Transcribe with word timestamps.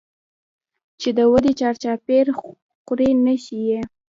چې 1.01 1.09
د 1.17 1.19
دوى 1.19 1.51
چار 1.59 1.73
چاپېر 1.83 2.25
خورې 2.83 3.09
نښي 3.25 3.59
ئې 3.69 3.81